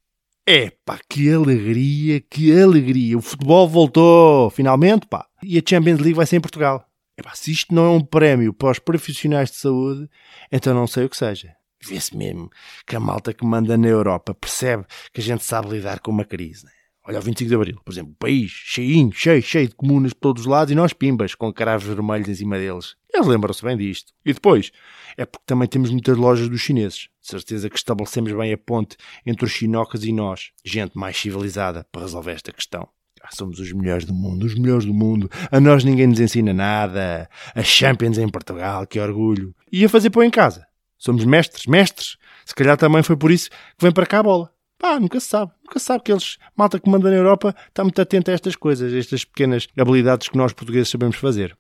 Epá, 0.47 1.01
que 1.09 1.31
alegria, 1.33 2.21
que 2.21 2.57
alegria. 2.57 3.19
O 3.19 3.21
futebol 3.23 3.69
voltou, 3.69 4.49
finalmente, 4.51 5.07
pá. 5.07 5.27
E 5.43 5.59
a 5.59 5.63
Champions 5.67 5.99
League 5.99 6.15
vai 6.15 6.27
ser 6.27 6.37
em 6.37 6.41
Portugal. 6.41 6.89
Epá, 7.19 7.35
se 7.35 7.51
isto 7.51 7.75
não 7.75 7.87
é 7.87 7.91
um 7.91 8.05
prémio 8.05 8.53
para 8.53 8.71
os 8.71 8.79
profissionais 8.79 9.51
de 9.51 9.57
saúde, 9.57 10.09
então 10.53 10.73
não 10.73 10.87
sei 10.87 11.05
o 11.05 11.09
que 11.09 11.17
seja. 11.17 11.57
Vê-se 11.85 12.17
mesmo 12.17 12.51
que 12.87 12.95
a 12.97 13.01
malta 13.01 13.35
que 13.35 13.45
manda 13.45 13.77
na 13.77 13.89
Europa 13.89 14.35
percebe 14.35 14.85
que 15.13 15.21
a 15.21 15.25
gente 15.25 15.45
sabe 15.45 15.71
lidar 15.71 16.01
com 16.01 16.11
uma 16.11 16.25
crise. 16.25 16.65
Né? 16.65 16.73
Olha, 17.09 17.21
o 17.21 17.23
25 17.23 17.49
de 17.49 17.55
Abril, 17.55 17.81
por 17.85 17.93
exemplo, 17.93 18.13
o 18.13 18.17
país 18.17 18.51
cheinho, 18.51 19.13
cheio, 19.13 19.41
cheio 19.41 19.69
de 19.69 19.77
comunas 19.77 20.13
por 20.13 20.21
todos 20.21 20.43
os 20.43 20.49
lados 20.49 20.73
e 20.73 20.75
nós 20.75 20.93
pimbas, 20.93 21.37
com 21.37 21.53
caravos 21.53 21.87
vermelhos 21.87 22.29
em 22.29 22.35
cima 22.35 22.59
deles. 22.59 22.97
Eles 23.15 23.29
lembram-se 23.29 23.65
bem 23.65 23.77
disto. 23.77 24.13
E 24.25 24.33
depois, 24.33 24.73
é 25.17 25.25
porque 25.25 25.45
também 25.47 25.69
temos 25.69 25.91
muitas 25.91 26.17
lojas 26.17 26.49
dos 26.49 26.61
chineses. 26.61 27.09
De 27.23 27.29
certeza 27.29 27.71
que 27.71 27.77
estabelecemos 27.77 28.33
bem 28.33 28.53
a 28.53 28.59
ponte 28.59 28.97
entre 29.25 29.45
os 29.45 29.53
chinocas 29.53 30.05
e 30.05 30.13
nós, 30.13 30.51
gente 30.65 30.99
mais 30.99 31.17
civilizada, 31.17 31.87
para 31.93 32.03
resolver 32.03 32.33
esta 32.33 32.51
questão. 32.51 32.89
Ah, 33.23 33.29
somos 33.33 33.61
os 33.61 33.73
melhores 33.73 34.05
do 34.05 34.13
mundo, 34.13 34.45
os 34.45 34.57
melhores 34.57 34.85
do 34.85 34.93
mundo. 34.93 35.31
A 35.53 35.61
nós 35.61 35.85
ninguém 35.85 36.09
nos 36.09 36.19
ensina 36.19 36.53
nada. 36.53 37.31
A 37.55 37.63
Champions 37.63 38.19
em 38.19 38.29
Portugal, 38.29 38.85
que 38.85 38.99
orgulho. 38.99 39.55
E 39.71 39.85
a 39.85 39.89
fazer 39.89 40.11
pão 40.11 40.25
em 40.25 40.31
casa. 40.31 40.67
Somos 40.99 41.25
mestres, 41.25 41.67
mestres. 41.67 42.17
Se 42.45 42.55
calhar 42.55 42.77
também 42.77 43.03
foi 43.05 43.17
por 43.17 43.31
isso 43.31 43.49
que 43.51 43.83
vem 43.83 43.93
para 43.93 44.07
cá 44.07 44.19
a 44.19 44.23
bola. 44.25 44.56
Pá, 44.79 45.01
nunca 45.01 45.19
se 45.21 45.29
sabe. 45.29 45.53
Nunca 45.65 45.79
se 45.79 45.87
sabe 45.87 46.05
que 46.05 46.13
eles, 46.13 46.39
malta 46.55 46.79
que 46.79 46.89
manda 46.89 47.11
na 47.11 47.17
Europa, 47.17 47.55
está 47.69 47.83
muito 47.83 48.01
atento 48.01 48.31
a 48.31 48.35
estas 48.35 48.55
coisas, 48.55 48.93
a 48.93 48.99
estas 48.99 49.25
pequenas 49.25 49.67
habilidades 49.79 50.29
que 50.29 50.37
nós 50.37 50.53
portugueses 50.53 50.89
sabemos 50.89 51.17
fazer. 51.17 51.57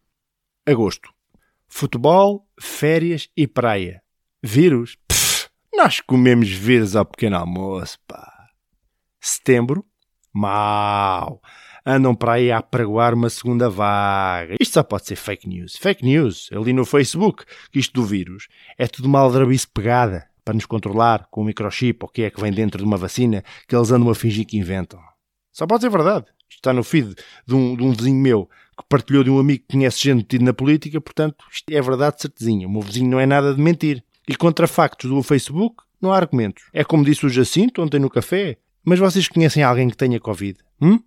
Agosto. 0.66 1.11
Futebol, 1.66 2.46
férias 2.61 3.28
e 3.37 3.46
praia. 3.46 4.02
Vírus? 4.42 4.96
Pff, 5.08 5.49
nós 5.75 6.00
comemos 6.00 6.50
vírus 6.50 6.94
ao 6.94 7.04
pequeno 7.04 7.37
almoço, 7.37 7.99
pá. 8.06 8.49
Setembro? 9.20 9.85
Mau. 10.32 11.40
Andam 11.85 12.14
para 12.14 12.35
aí 12.35 12.52
a 12.52 12.61
pregoar 12.61 13.14
uma 13.14 13.30
segunda 13.30 13.70
vaga. 13.70 14.56
Isto 14.61 14.75
só 14.75 14.82
pode 14.82 15.06
ser 15.06 15.16
fake 15.16 15.49
news. 15.49 15.76
Fake 15.76 16.04
news, 16.04 16.50
ali 16.52 16.73
no 16.73 16.85
Facebook, 16.85 17.44
que 17.70 17.78
isto 17.78 17.94
do 17.94 18.04
vírus 18.04 18.49
é 18.76 18.87
tudo 18.87 19.06
uma 19.06 19.20
pegada 19.73 20.28
para 20.47 20.55
nos 20.55 20.65
controlar 20.65 21.26
com 21.29 21.41
o 21.41 21.45
microchip 21.45 22.05
ou 22.05 22.09
o 22.09 22.12
que 22.12 22.23
é 22.23 22.31
que 22.31 22.41
vem 22.41 22.53
dentro 22.53 22.79
de 22.79 22.85
uma 22.85 22.97
vacina 22.97 23.43
que 23.67 23.75
eles 23.75 23.91
andam 23.91 24.09
a 24.09 24.15
fingir 24.15 24.47
que 24.47 24.57
inventam. 24.57 25.00
Só 25.53 25.67
pode 25.67 25.83
ser 25.83 25.91
verdade. 25.91 26.26
Isto 26.49 26.61
está 26.61 26.73
no 26.73 26.85
feed 26.85 27.17
de 27.45 27.53
um, 27.53 27.75
de 27.75 27.83
um 27.83 27.93
vizinho 27.93 28.23
meu 28.23 28.49
que 28.79 28.85
partilhou 28.88 29.25
de 29.25 29.31
um 29.31 29.41
amigo 29.41 29.65
que 29.67 29.73
conhece 29.73 30.00
gente 30.00 30.19
metido 30.19 30.45
na 30.45 30.53
política, 30.55 31.00
portanto, 31.00 31.45
isto 31.50 31.69
é 31.69 31.83
verdade 31.83 32.21
certezinha. 32.23 32.69
O 32.69 32.71
meu 32.71 32.81
vizinho 32.81 33.11
não 33.11 33.19
é 33.19 33.26
nada 33.26 33.53
de 33.53 33.61
mentir. 33.61 34.05
E 34.29 34.37
contra 34.37 34.69
factos 34.69 35.11
do 35.11 35.21
Facebook, 35.21 35.83
não 36.00 36.12
há 36.12 36.17
argumentos. 36.17 36.65
É 36.73 36.85
como 36.85 37.05
disse 37.05 37.26
o 37.26 37.29
Jacinto 37.29 37.83
ontem 37.83 37.99
no 37.99 38.09
café. 38.09 38.57
Mas 38.85 39.00
vocês 39.00 39.26
conhecem 39.26 39.65
alguém 39.65 39.91
que 39.91 39.97
tenha 39.97 40.21
Covid? 40.21 40.59
Hum? 40.81 41.00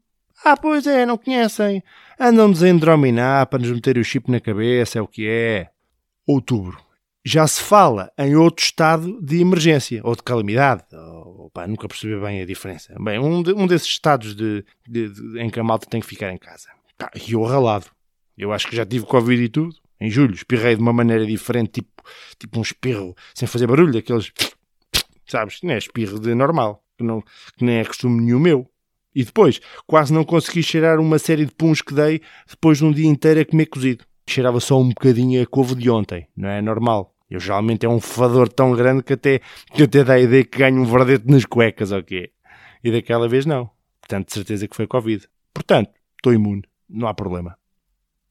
Ah, 0.43 0.58
pois 0.58 0.86
é, 0.86 1.05
não 1.05 1.17
conhecem. 1.17 1.81
Andam-nos 2.19 2.62
a 2.62 2.67
endrominar 2.67 3.48
para 3.48 3.60
nos 3.60 3.72
meter 3.72 3.98
o 3.98 4.03
chip 4.03 4.29
na 4.29 4.41
cabeça, 4.41 5.00
é 5.00 5.01
o 5.01 5.08
que 5.08 5.25
é. 5.25 5.69
Outubro. 6.27 6.88
Já 7.25 7.45
se 7.45 7.61
fala 7.61 8.11
em 8.17 8.35
outro 8.35 8.63
estado 8.63 9.21
de 9.21 9.41
emergência 9.41 10.01
ou 10.03 10.15
de 10.15 10.23
calamidade. 10.23 10.83
Pá, 11.53 11.67
nunca 11.67 11.88
percebi 11.88 12.19
bem 12.19 12.41
a 12.41 12.45
diferença. 12.45 12.95
Bem, 12.99 13.19
um, 13.19 13.43
de, 13.43 13.53
um 13.53 13.67
desses 13.67 13.88
estados 13.88 14.35
de, 14.35 14.63
de, 14.88 15.09
de, 15.09 15.39
em 15.39 15.49
que 15.49 15.59
a 15.59 15.63
malta 15.63 15.88
tem 15.89 15.99
que 15.99 16.07
ficar 16.07 16.31
em 16.31 16.38
casa. 16.38 16.69
Pá, 16.97 17.11
e 17.15 17.33
eu 17.33 17.43
ralado. 17.43 17.88
Eu 18.38 18.53
acho 18.53 18.67
que 18.67 18.75
já 18.75 18.85
tive 18.85 19.05
Covid 19.05 19.43
e 19.43 19.49
tudo. 19.49 19.75
Em 19.99 20.09
julho, 20.09 20.33
espirrei 20.33 20.75
de 20.75 20.81
uma 20.81 20.93
maneira 20.93 21.25
diferente, 21.25 21.71
tipo, 21.81 22.03
tipo 22.38 22.57
um 22.57 22.61
espirro 22.61 23.13
sem 23.35 23.47
fazer 23.47 23.67
barulho, 23.67 23.99
aqueles. 23.99 24.31
Sabes? 25.27 25.59
Não 25.61 25.73
é 25.73 25.77
espirro 25.77 26.19
de 26.19 26.33
normal 26.33 26.81
que, 26.97 27.03
não, 27.03 27.21
que 27.21 27.65
nem 27.65 27.79
é 27.79 27.85
costume 27.85 28.21
nenhum 28.21 28.39
meu. 28.39 28.69
E 29.13 29.23
depois, 29.25 29.59
quase 29.85 30.13
não 30.13 30.23
consegui 30.23 30.63
cheirar 30.63 30.99
uma 30.99 31.19
série 31.19 31.45
de 31.45 31.51
puns 31.51 31.81
que 31.81 31.93
dei 31.93 32.21
depois 32.47 32.77
de 32.77 32.85
um 32.85 32.91
dia 32.91 33.07
inteiro 33.07 33.41
a 33.41 33.45
comer 33.45 33.65
cozido. 33.65 34.05
Cheirava 34.29 34.59
só 34.59 34.79
um 34.79 34.89
bocadinho 34.89 35.41
a 35.41 35.45
couve 35.48 35.74
de 35.74 35.89
ontem, 35.89 36.27
não 36.38 36.50
é 36.50 36.62
normal. 36.62 37.15
Eu 37.27 37.39
geralmente 37.39 37.83
é 37.83 37.89
um 37.89 38.00
fador 38.00 38.48
tão 38.48 38.74
grande 38.74 39.01
que 39.01 39.13
até, 39.13 39.41
que 39.74 39.83
até 39.83 40.03
dá 40.03 40.13
a 40.13 40.19
ideia 40.19 40.45
que 40.45 40.59
ganho 40.59 40.81
um 40.81 40.86
verdete 40.86 41.25
nas 41.27 41.45
cuecas, 41.45 41.91
ok? 41.91 42.29
E 42.83 42.91
daquela 42.91 43.27
vez 43.27 43.48
não. 43.48 43.71
Portanto, 44.00 44.27
de 44.27 44.33
certeza 44.33 44.67
que 44.67 44.75
foi 44.75 44.86
Covid. 44.86 45.27
Portanto, 45.51 45.89
estou 46.15 46.31
imune. 46.31 46.62
Não 46.88 47.07
há 47.07 47.13
problema. 47.13 47.57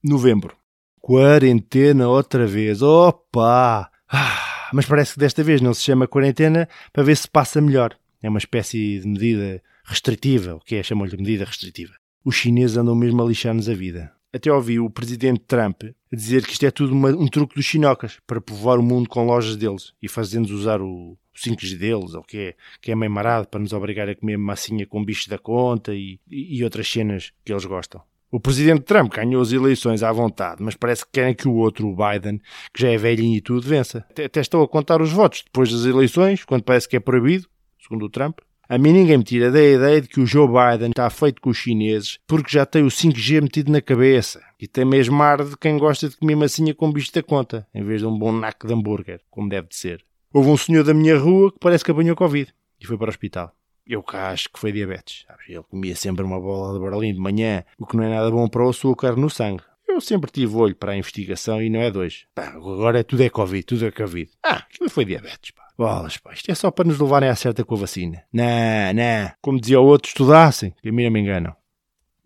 Novembro. 0.00 0.56
Quarentena 1.00 2.08
outra 2.08 2.46
vez. 2.46 2.80
Opa! 2.80 3.90
Ah, 4.08 4.70
mas 4.72 4.86
parece 4.86 5.14
que 5.14 5.20
desta 5.20 5.42
vez 5.42 5.60
não 5.60 5.74
se 5.74 5.82
chama 5.82 6.06
quarentena 6.06 6.68
para 6.92 7.02
ver 7.02 7.16
se 7.16 7.28
passa 7.28 7.60
melhor. 7.60 7.96
É 8.22 8.28
uma 8.28 8.38
espécie 8.38 9.00
de 9.00 9.08
medida 9.08 9.60
restritiva, 9.84 10.54
o 10.54 10.60
que 10.60 10.76
é? 10.76 10.82
Chamam-lhe 10.82 11.16
medida 11.16 11.44
restritiva. 11.44 11.94
Os 12.24 12.36
chineses 12.36 12.76
andam 12.76 12.94
mesmo 12.94 13.20
a 13.20 13.26
lixar-nos 13.26 13.68
a 13.68 13.74
vida. 13.74 14.12
Até 14.32 14.52
ouvi 14.52 14.78
o 14.78 14.90
presidente 14.90 15.40
Trump 15.40 15.82
dizer 16.12 16.44
que 16.44 16.52
isto 16.52 16.66
é 16.66 16.70
tudo 16.70 16.92
uma, 16.92 17.10
um 17.10 17.26
truque 17.26 17.54
dos 17.54 17.64
chinocas 17.64 18.18
para 18.26 18.40
povoar 18.40 18.78
o 18.78 18.82
mundo 18.82 19.08
com 19.08 19.24
lojas 19.24 19.56
deles 19.56 19.94
e 20.02 20.08
fazendo-nos 20.08 20.50
usar 20.50 20.82
o, 20.82 21.16
5G 21.38 21.76
deles, 21.76 22.14
ou 22.14 22.22
que 22.22 22.38
é, 22.38 22.54
que 22.80 22.90
é 22.90 22.94
meio 22.94 23.10
marado 23.10 23.46
para 23.48 23.60
nos 23.60 23.72
obrigar 23.72 24.08
a 24.08 24.14
comer 24.14 24.36
massinha 24.36 24.86
com 24.86 25.04
bicho 25.04 25.30
da 25.30 25.38
conta 25.38 25.94
e, 25.94 26.18
e, 26.28 26.58
e 26.58 26.64
outras 26.64 26.90
cenas 26.90 27.32
que 27.44 27.52
eles 27.52 27.64
gostam. 27.64 28.02
O 28.30 28.38
presidente 28.38 28.82
Trump 28.82 29.14
ganhou 29.14 29.40
as 29.40 29.52
eleições 29.52 30.02
à 30.02 30.12
vontade, 30.12 30.62
mas 30.62 30.74
parece 30.74 31.04
que 31.06 31.12
querem 31.12 31.34
que 31.34 31.48
o 31.48 31.54
outro, 31.54 31.88
o 31.88 31.96
Biden, 31.96 32.38
que 32.74 32.82
já 32.82 32.90
é 32.90 32.98
velhinho 32.98 33.36
e 33.36 33.40
tudo, 33.40 33.66
vença. 33.66 34.04
Até, 34.10 34.26
até 34.26 34.40
estão 34.40 34.60
a 34.60 34.68
contar 34.68 35.00
os 35.00 35.10
votos 35.10 35.42
depois 35.44 35.72
das 35.72 35.86
eleições, 35.86 36.44
quando 36.44 36.62
parece 36.62 36.86
que 36.86 36.96
é 36.96 37.00
proibido, 37.00 37.48
segundo 37.80 38.04
o 38.04 38.10
Trump. 38.10 38.40
A 38.70 38.76
mim 38.76 38.92
ninguém 38.92 39.16
me 39.16 39.24
tira 39.24 39.50
da 39.50 39.62
ideia 39.62 39.98
de 40.02 40.08
que 40.08 40.20
o 40.20 40.26
Joe 40.26 40.46
Biden 40.46 40.90
está 40.90 41.08
feito 41.08 41.40
com 41.40 41.48
os 41.48 41.56
chineses 41.56 42.18
porque 42.26 42.50
já 42.50 42.66
tem 42.66 42.82
o 42.82 42.88
5G 42.88 43.40
metido 43.40 43.72
na 43.72 43.80
cabeça 43.80 44.42
e 44.60 44.68
tem 44.68 44.84
mesmo 44.84 45.22
ar 45.22 45.42
de 45.42 45.56
quem 45.56 45.78
gosta 45.78 46.06
de 46.06 46.18
comer 46.18 46.36
massinha 46.36 46.74
com 46.74 46.92
bicho 46.92 47.10
da 47.14 47.22
conta, 47.22 47.66
em 47.74 47.82
vez 47.82 48.02
de 48.02 48.06
um 48.06 48.18
bom 48.18 48.30
naco 48.30 48.66
de 48.66 48.74
hambúrguer, 48.74 49.22
como 49.30 49.48
deve 49.48 49.68
de 49.68 49.76
ser. 49.76 50.04
Houve 50.34 50.50
um 50.50 50.56
senhor 50.58 50.84
da 50.84 50.92
minha 50.92 51.16
rua 51.18 51.50
que 51.50 51.58
parece 51.58 51.82
que 51.82 51.90
apanhou 51.90 52.14
Covid 52.14 52.52
e 52.78 52.86
foi 52.86 52.98
para 52.98 53.06
o 53.06 53.08
hospital. 53.08 53.56
Eu 53.86 54.02
cá 54.02 54.32
acho 54.32 54.50
que 54.50 54.60
foi 54.60 54.70
diabetes. 54.70 55.24
Ele 55.48 55.62
comia 55.62 55.96
sempre 55.96 56.22
uma 56.22 56.38
bola 56.38 56.74
de 56.74 56.84
Berlim 56.84 57.14
de 57.14 57.20
manhã, 57.20 57.64
o 57.78 57.86
que 57.86 57.96
não 57.96 58.04
é 58.04 58.10
nada 58.10 58.30
bom 58.30 58.46
para 58.50 58.66
o 58.66 58.68
açúcar 58.68 59.16
no 59.16 59.30
sangue. 59.30 59.62
Eu 59.88 59.98
sempre 59.98 60.30
tive 60.30 60.54
olho 60.54 60.76
para 60.76 60.92
a 60.92 60.96
investigação 60.98 61.62
e 61.62 61.70
não 61.70 61.80
é 61.80 61.90
dois. 61.90 62.26
Pá, 62.34 62.48
agora 62.48 63.02
tudo 63.02 63.22
é 63.22 63.30
Covid, 63.30 63.64
tudo 63.64 63.86
é 63.86 63.90
Covid. 63.90 64.30
Ah, 64.44 64.56
aquilo 64.56 64.90
foi 64.90 65.06
diabetes, 65.06 65.52
pá. 65.52 65.67
Bolas, 65.78 66.16
pá, 66.16 66.32
isto 66.32 66.50
é 66.50 66.56
só 66.56 66.72
para 66.72 66.88
nos 66.88 66.98
levarem 66.98 67.28
à 67.28 67.36
certa 67.36 67.64
com 67.64 67.76
a 67.76 67.78
vacina. 67.78 68.24
Não, 68.32 68.44
não. 68.92 69.30
Como 69.40 69.60
dizia 69.60 69.78
o 69.80 69.84
outro, 69.84 70.08
estudassem, 70.08 70.74
que 70.82 70.88
a 70.88 70.92
mim 70.92 71.04
não 71.04 71.12
me 71.12 71.20
enganam. 71.20 71.54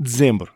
Dezembro. 0.00 0.50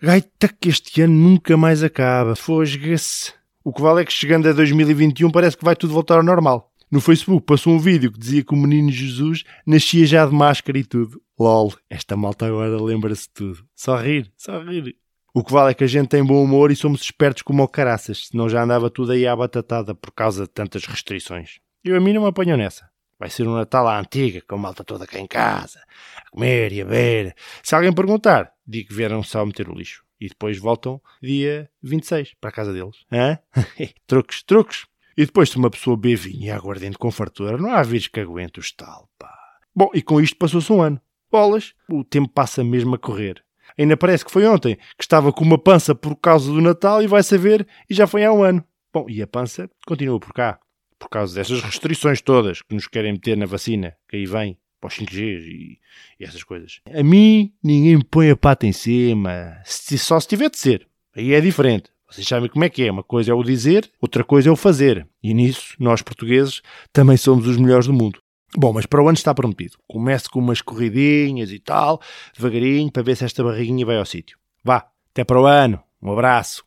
Gaita 0.00 0.48
que 0.48 0.70
este 0.70 1.02
ano 1.02 1.12
nunca 1.12 1.58
mais 1.58 1.82
acaba. 1.82 2.34
Fosga-se. 2.34 3.34
O 3.62 3.70
que 3.70 3.82
vale 3.82 4.00
é 4.00 4.04
que 4.06 4.12
chegando 4.14 4.48
a 4.48 4.52
2021 4.52 5.30
parece 5.30 5.58
que 5.58 5.64
vai 5.64 5.76
tudo 5.76 5.92
voltar 5.92 6.16
ao 6.16 6.22
normal. 6.22 6.72
No 6.90 7.02
Facebook 7.02 7.44
passou 7.44 7.74
um 7.74 7.78
vídeo 7.78 8.10
que 8.10 8.18
dizia 8.18 8.42
que 8.42 8.54
o 8.54 8.56
menino 8.56 8.90
Jesus 8.90 9.44
nascia 9.66 10.06
já 10.06 10.24
de 10.24 10.32
máscara 10.32 10.78
e 10.78 10.84
tudo. 10.84 11.20
LOL, 11.38 11.74
esta 11.90 12.16
malta 12.16 12.46
agora 12.46 12.80
lembra-se 12.82 13.24
de 13.24 13.34
tudo. 13.34 13.64
Só 13.76 13.96
rir, 13.96 14.32
só 14.38 14.58
rir. 14.58 14.96
O 15.34 15.44
que 15.44 15.52
vale 15.52 15.72
é 15.72 15.74
que 15.74 15.84
a 15.84 15.86
gente 15.86 16.08
tem 16.08 16.24
bom 16.24 16.42
humor 16.42 16.70
e 16.70 16.76
somos 16.76 17.02
espertos 17.02 17.42
como 17.42 17.62
o 17.62 17.68
caraças, 17.68 18.28
senão 18.28 18.48
já 18.48 18.62
andava 18.62 18.88
tudo 18.88 19.12
aí 19.12 19.26
à 19.26 19.36
batatada 19.36 19.94
por 19.94 20.12
causa 20.12 20.44
de 20.44 20.50
tantas 20.50 20.86
restrições. 20.86 21.60
Eu 21.84 21.96
a 21.96 22.00
mim 22.00 22.12
não 22.12 22.22
me 22.22 22.28
apanho 22.28 22.56
nessa. 22.56 22.88
Vai 23.18 23.28
ser 23.28 23.46
um 23.46 23.54
Natal 23.54 23.88
à 23.88 23.98
antiga, 23.98 24.40
com 24.42 24.54
a 24.54 24.58
malta 24.58 24.84
toda 24.84 25.04
cá 25.04 25.18
em 25.18 25.26
casa, 25.26 25.80
a 26.16 26.30
comer 26.30 26.72
e 26.72 26.80
a 26.80 26.84
beber. 26.84 27.34
Se 27.60 27.74
alguém 27.74 27.92
perguntar, 27.92 28.52
digo 28.64 28.88
que 28.88 28.94
vieram 28.94 29.20
só 29.22 29.44
meter 29.44 29.68
o 29.68 29.74
lixo. 29.74 30.04
E 30.20 30.28
depois 30.28 30.58
voltam 30.58 31.00
dia 31.20 31.68
26 31.82 32.34
para 32.40 32.50
a 32.50 32.52
casa 32.52 32.72
deles. 32.72 33.04
Hã? 33.10 33.36
truques, 34.06 34.44
truques. 34.44 34.86
E 35.16 35.26
depois, 35.26 35.50
se 35.50 35.56
uma 35.56 35.70
pessoa 35.70 35.96
bebe 35.96 36.14
vinho 36.14 36.44
e 36.44 36.50
aguardente 36.50 36.96
com 36.96 37.10
fartura, 37.10 37.58
não 37.58 37.72
há 37.72 37.82
vírus 37.82 38.06
que 38.06 38.20
aguente 38.20 38.60
o 38.60 38.62
tal, 38.76 39.08
pá. 39.18 39.36
Bom, 39.74 39.90
e 39.92 40.02
com 40.02 40.20
isto 40.20 40.36
passou-se 40.36 40.72
um 40.72 40.80
ano. 40.80 41.00
Bolas, 41.30 41.74
o 41.88 42.04
tempo 42.04 42.28
passa 42.28 42.62
mesmo 42.62 42.94
a 42.94 42.98
correr. 42.98 43.42
Ainda 43.76 43.96
parece 43.96 44.24
que 44.24 44.30
foi 44.30 44.46
ontem, 44.46 44.76
que 44.96 45.02
estava 45.02 45.32
com 45.32 45.44
uma 45.44 45.58
pança 45.58 45.94
por 45.94 46.14
causa 46.14 46.50
do 46.50 46.60
Natal 46.60 47.02
e 47.02 47.08
vai 47.08 47.22
saber, 47.24 47.66
e 47.90 47.94
já 47.94 48.06
foi 48.06 48.24
há 48.24 48.32
um 48.32 48.44
ano. 48.44 48.64
Bom, 48.92 49.06
e 49.08 49.20
a 49.20 49.26
pança 49.26 49.68
continua 49.84 50.20
por 50.20 50.32
cá 50.32 50.60
por 51.02 51.08
causa 51.08 51.34
dessas 51.34 51.60
restrições 51.60 52.20
todas 52.20 52.62
que 52.62 52.74
nos 52.74 52.86
querem 52.86 53.12
meter 53.12 53.36
na 53.36 53.44
vacina, 53.44 53.96
que 54.08 54.16
aí 54.16 54.24
vem, 54.24 54.56
para 54.80 54.86
os 54.86 54.94
5G 54.94 55.18
e, 55.20 55.78
e 56.20 56.24
essas 56.24 56.44
coisas. 56.44 56.80
A 56.94 57.02
mim, 57.02 57.52
ninguém 57.62 57.96
me 57.96 58.04
põe 58.04 58.30
a 58.30 58.36
pata 58.36 58.68
em 58.68 58.72
cima, 58.72 59.60
se, 59.64 59.98
só 59.98 60.20
se 60.20 60.28
tiver 60.28 60.48
de 60.48 60.58
ser. 60.58 60.86
Aí 61.16 61.32
é 61.32 61.40
diferente. 61.40 61.90
Vocês 62.08 62.26
sabem 62.26 62.48
como 62.48 62.64
é 62.64 62.68
que 62.68 62.84
é. 62.84 62.90
Uma 62.90 63.02
coisa 63.02 63.32
é 63.32 63.34
o 63.34 63.42
dizer, 63.42 63.90
outra 64.00 64.22
coisa 64.22 64.48
é 64.48 64.52
o 64.52 64.56
fazer. 64.56 65.08
E 65.20 65.34
nisso, 65.34 65.74
nós 65.78 66.02
portugueses 66.02 66.62
também 66.92 67.16
somos 67.16 67.48
os 67.48 67.56
melhores 67.56 67.86
do 67.86 67.92
mundo. 67.92 68.22
Bom, 68.56 68.72
mas 68.72 68.86
para 68.86 69.02
o 69.02 69.08
ano 69.08 69.16
está 69.16 69.34
prometido. 69.34 69.78
Comece 69.88 70.28
com 70.30 70.38
umas 70.38 70.60
corridinhas 70.60 71.50
e 71.50 71.58
tal, 71.58 72.00
devagarinho, 72.36 72.92
para 72.92 73.02
ver 73.02 73.16
se 73.16 73.24
esta 73.24 73.42
barriguinha 73.42 73.84
vai 73.84 73.96
ao 73.96 74.06
sítio. 74.06 74.38
Vá, 74.62 74.86
até 75.10 75.24
para 75.24 75.40
o 75.40 75.46
ano. 75.46 75.82
Um 76.00 76.12
abraço. 76.12 76.64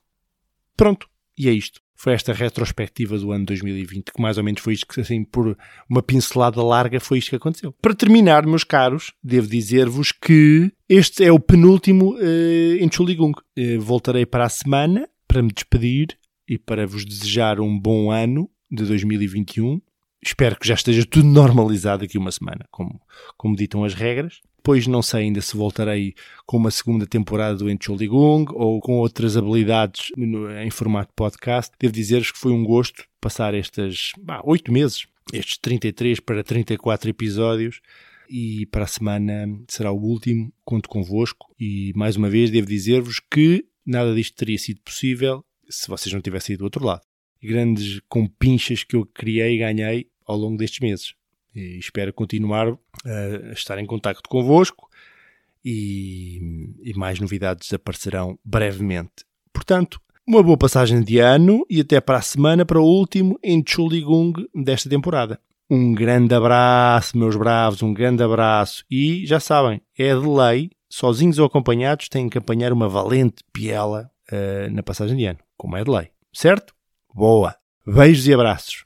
Pronto, 0.76 1.08
e 1.38 1.48
é 1.48 1.54
isto 1.54 1.85
foi 2.06 2.14
esta 2.14 2.34
retrospectiva 2.34 3.18
do 3.18 3.32
ano 3.32 3.48
2020, 3.48 4.12
que 4.14 4.22
mais 4.22 4.38
ou 4.38 4.44
menos 4.44 4.62
foi 4.62 4.74
isto 4.74 4.86
que, 4.86 5.02
assim, 5.02 5.24
por 5.24 5.58
uma 5.90 6.04
pincelada 6.04 6.62
larga, 6.62 7.00
foi 7.00 7.18
isto 7.18 7.32
que 7.32 7.36
aconteceu. 7.36 7.72
Para 7.82 7.96
terminar, 7.96 8.46
meus 8.46 8.64
caros, 8.64 9.12
devo 9.24 9.48
dizer-vos 9.48 10.12
que 10.12 10.72
este 10.88 11.24
é 11.24 11.32
o 11.32 11.40
penúltimo 11.40 12.14
uh, 12.14 12.76
em 12.80 12.88
Chuligung. 12.92 13.34
Uh, 13.58 13.82
voltarei 13.82 14.24
para 14.24 14.46
a 14.46 14.50
semana 14.50 15.10
para 15.28 15.42
me 15.42 15.52
despedir 15.52 16.16
e 16.48 16.60
para 16.60 16.86
vos 16.86 17.04
desejar 17.04 17.60
um 17.60 17.76
bom 17.76 18.12
ano 18.12 18.48
de 18.70 18.86
2021. 18.86 19.82
Espero 20.24 20.60
que 20.60 20.68
já 20.68 20.76
esteja 20.76 21.04
tudo 21.08 21.28
normalizado 21.28 22.06
aqui 22.06 22.20
uma 22.20 22.32
semana, 22.32 22.68
como, 22.70 23.02
como 23.36 23.56
ditam 23.56 23.84
as 23.84 23.96
regras. 23.96 24.42
Depois 24.66 24.88
não 24.88 25.04
sei 25.04 25.26
ainda 25.26 25.42
se 25.42 25.56
voltarei 25.56 26.16
com 26.44 26.58
uma 26.58 26.72
segunda 26.72 27.06
temporada 27.06 27.56
do 27.56 27.70
Entschuldigung 27.70 28.48
ou 28.50 28.82
com 28.82 28.94
outras 28.94 29.38
habilidades 29.38 30.12
em 30.18 30.72
formato 30.72 31.14
podcast. 31.16 31.72
Devo 31.80 31.94
dizer-vos 31.94 32.32
que 32.32 32.40
foi 32.40 32.52
um 32.52 32.64
gosto 32.64 33.06
passar 33.22 33.54
estas 33.54 34.14
oito 34.44 34.72
meses, 34.72 35.06
estes 35.32 35.60
33 35.60 36.20
para 36.20 36.44
34 36.44 37.08
episódios 37.12 37.80
e 38.28 38.66
para 38.72 38.86
a 38.86 38.88
semana 38.88 39.48
será 39.70 39.92
o 39.92 40.02
último. 40.02 40.52
Conto 40.64 40.90
convosco 40.90 41.46
e 41.60 41.94
mais 41.96 42.16
uma 42.16 42.28
vez 42.28 42.50
devo 42.50 42.66
dizer-vos 42.66 43.20
que 43.20 43.68
nada 43.86 44.16
disto 44.16 44.36
teria 44.36 44.58
sido 44.58 44.82
possível 44.82 45.46
se 45.70 45.88
vocês 45.88 46.12
não 46.12 46.22
tivessem 46.22 46.56
ido 46.56 46.62
do 46.62 46.66
outro 46.66 46.84
lado. 46.84 47.02
Grandes 47.40 48.02
compinchas 48.10 48.84
que 48.84 48.96
eu 48.96 49.06
criei 49.06 49.58
e 49.58 49.60
ganhei 49.60 50.08
ao 50.26 50.36
longo 50.36 50.58
destes 50.58 50.80
meses. 50.80 51.14
E 51.56 51.78
espero 51.80 52.12
continuar 52.14 52.78
a 53.06 53.54
estar 53.54 53.80
em 53.80 53.86
contacto 53.86 54.30
convosco 54.30 54.90
e, 55.64 56.74
e 56.84 56.94
mais 56.94 57.20
novidades 57.20 57.74
aparecerão 57.74 58.38
brevemente. 58.44 59.26
Portanto, 59.54 60.00
uma 60.28 60.44
boa 60.44 60.58
passagem 60.58 61.02
de 61.04 61.20
ano 61.20 61.66
e 61.70 61.82
até 61.82 62.02
para 62.02 62.18
a 62.18 62.22
semana 62.22 62.66
para 62.66 62.80
o 62.80 62.86
último 62.86 63.40
Entschuldigung 63.44 64.34
desta 64.54 64.90
temporada. 64.90 65.40
Um 65.70 65.94
grande 65.94 66.34
abraço, 66.36 67.18
meus 67.18 67.36
bravos, 67.36 67.82
um 67.82 67.94
grande 67.94 68.22
abraço. 68.22 68.84
E 68.90 69.26
já 69.26 69.40
sabem, 69.40 69.82
é 69.98 70.14
de 70.14 70.28
lei, 70.28 70.72
sozinhos 70.90 71.40
ou 71.40 71.46
acompanhados, 71.46 72.10
têm 72.10 72.30
que 72.30 72.38
apanhar 72.38 72.72
uma 72.72 72.88
valente 72.88 73.44
piela 73.52 74.12
uh, 74.32 74.72
na 74.72 74.84
passagem 74.84 75.18
de 75.18 75.26
ano, 75.26 75.40
como 75.58 75.78
é 75.78 75.84
de 75.84 75.90
lei. 75.90 76.10
Certo? 76.32 76.76
Boa! 77.14 77.56
Beijos 77.86 78.28
e 78.28 78.34
abraços. 78.34 78.86